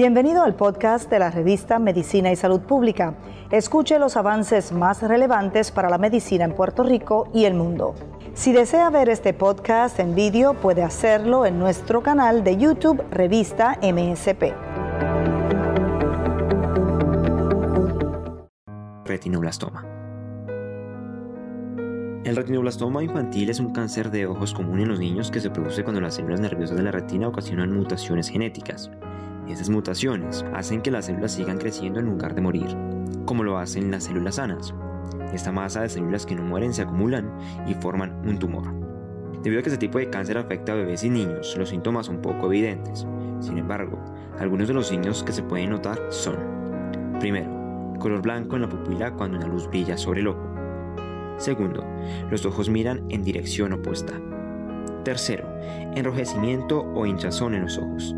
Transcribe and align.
Bienvenido 0.00 0.42
al 0.42 0.54
podcast 0.54 1.10
de 1.10 1.18
la 1.18 1.30
revista 1.30 1.78
Medicina 1.78 2.32
y 2.32 2.36
Salud 2.36 2.60
Pública. 2.60 3.16
Escuche 3.50 3.98
los 3.98 4.16
avances 4.16 4.72
más 4.72 5.02
relevantes 5.02 5.70
para 5.70 5.90
la 5.90 5.98
medicina 5.98 6.46
en 6.46 6.54
Puerto 6.54 6.82
Rico 6.84 7.28
y 7.34 7.44
el 7.44 7.52
mundo. 7.52 7.94
Si 8.32 8.50
desea 8.50 8.88
ver 8.88 9.10
este 9.10 9.34
podcast 9.34 10.00
en 10.00 10.14
vídeo, 10.14 10.54
puede 10.54 10.82
hacerlo 10.82 11.44
en 11.44 11.58
nuestro 11.58 12.02
canal 12.02 12.42
de 12.44 12.56
YouTube 12.56 13.04
Revista 13.10 13.78
MSP. 13.82 14.54
Retinoblastoma. 19.04 19.84
El 22.24 22.36
retinoblastoma 22.36 23.04
infantil 23.04 23.50
es 23.50 23.60
un 23.60 23.74
cáncer 23.74 24.10
de 24.10 24.24
ojos 24.24 24.54
común 24.54 24.80
en 24.80 24.88
los 24.88 24.98
niños 24.98 25.30
que 25.30 25.40
se 25.40 25.50
produce 25.50 25.84
cuando 25.84 26.00
las 26.00 26.14
células 26.14 26.40
nerviosas 26.40 26.78
de 26.78 26.84
la 26.84 26.90
retina 26.90 27.28
ocasionan 27.28 27.70
mutaciones 27.70 28.30
genéticas. 28.30 28.90
Esas 29.50 29.68
mutaciones 29.68 30.44
hacen 30.54 30.80
que 30.80 30.90
las 30.90 31.06
células 31.06 31.32
sigan 31.32 31.58
creciendo 31.58 32.00
en 32.00 32.06
lugar 32.06 32.34
de 32.34 32.40
morir, 32.40 32.76
como 33.24 33.42
lo 33.42 33.58
hacen 33.58 33.90
las 33.90 34.04
células 34.04 34.36
sanas. 34.36 34.74
Esta 35.32 35.52
masa 35.52 35.82
de 35.82 35.88
células 35.88 36.26
que 36.26 36.34
no 36.34 36.42
mueren 36.42 36.72
se 36.72 36.82
acumulan 36.82 37.30
y 37.66 37.74
forman 37.74 38.20
un 38.26 38.38
tumor. 38.38 38.72
Debido 39.42 39.60
a 39.60 39.62
que 39.62 39.70
este 39.70 39.86
tipo 39.86 39.98
de 39.98 40.10
cáncer 40.10 40.38
afecta 40.38 40.72
a 40.72 40.76
bebés 40.76 41.02
y 41.04 41.10
niños, 41.10 41.56
los 41.56 41.70
síntomas 41.70 42.06
son 42.06 42.20
poco 42.20 42.46
evidentes. 42.46 43.06
Sin 43.40 43.58
embargo, 43.58 43.98
algunos 44.38 44.68
de 44.68 44.74
los 44.74 44.88
signos 44.88 45.22
que 45.22 45.32
se 45.32 45.42
pueden 45.42 45.70
notar 45.70 45.98
son, 46.10 46.36
primero, 47.18 47.50
color 47.98 48.20
blanco 48.22 48.56
en 48.56 48.62
la 48.62 48.68
pupila 48.68 49.12
cuando 49.12 49.38
una 49.38 49.46
luz 49.46 49.68
brilla 49.68 49.96
sobre 49.96 50.20
el 50.20 50.28
ojo. 50.28 50.46
Segundo, 51.38 51.84
los 52.30 52.44
ojos 52.44 52.68
miran 52.68 53.02
en 53.08 53.24
dirección 53.24 53.72
opuesta. 53.72 54.12
Tercero, 55.04 55.48
enrojecimiento 55.94 56.82
o 56.94 57.06
hinchazón 57.06 57.54
en 57.54 57.62
los 57.62 57.78
ojos. 57.78 58.14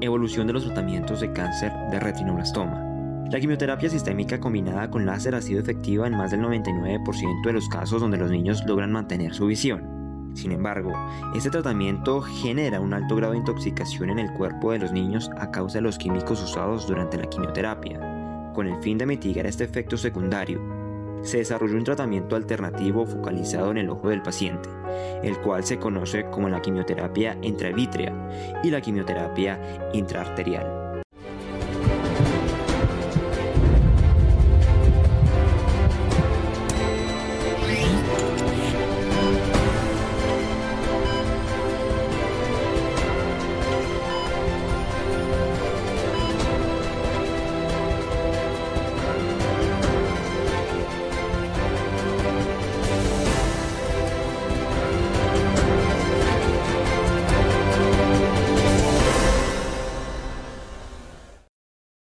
Evolución 0.00 0.46
de 0.46 0.52
los 0.52 0.64
tratamientos 0.64 1.20
de 1.20 1.32
cáncer 1.32 1.72
de 1.90 1.98
retinoblastoma. 1.98 2.84
La 3.32 3.40
quimioterapia 3.40 3.90
sistémica 3.90 4.38
combinada 4.38 4.88
con 4.88 5.04
láser 5.04 5.34
ha 5.34 5.42
sido 5.42 5.60
efectiva 5.60 6.06
en 6.06 6.16
más 6.16 6.30
del 6.30 6.40
99% 6.40 7.44
de 7.44 7.52
los 7.52 7.68
casos 7.68 8.00
donde 8.00 8.16
los 8.16 8.30
niños 8.30 8.62
logran 8.64 8.92
mantener 8.92 9.34
su 9.34 9.46
visión. 9.46 10.30
Sin 10.34 10.52
embargo, 10.52 10.92
este 11.34 11.50
tratamiento 11.50 12.20
genera 12.20 12.80
un 12.80 12.94
alto 12.94 13.16
grado 13.16 13.32
de 13.32 13.40
intoxicación 13.40 14.10
en 14.10 14.20
el 14.20 14.32
cuerpo 14.34 14.70
de 14.70 14.78
los 14.78 14.92
niños 14.92 15.32
a 15.36 15.50
causa 15.50 15.78
de 15.78 15.82
los 15.82 15.98
químicos 15.98 16.44
usados 16.44 16.86
durante 16.86 17.18
la 17.18 17.28
quimioterapia. 17.28 18.52
Con 18.54 18.68
el 18.68 18.80
fin 18.80 18.98
de 18.98 19.06
mitigar 19.06 19.46
este 19.46 19.64
efecto 19.64 19.96
secundario, 19.96 20.60
se 21.22 21.38
desarrolló 21.38 21.76
un 21.76 21.84
tratamiento 21.84 22.36
alternativo 22.36 23.06
focalizado 23.06 23.70
en 23.70 23.78
el 23.78 23.90
ojo 23.90 24.08
del 24.08 24.22
paciente, 24.22 24.68
el 25.22 25.38
cual 25.38 25.64
se 25.64 25.78
conoce 25.78 26.24
como 26.30 26.48
la 26.48 26.62
quimioterapia 26.62 27.36
intravítrea 27.42 28.60
y 28.62 28.70
la 28.70 28.80
quimioterapia 28.80 29.90
intraarterial. 29.92 30.87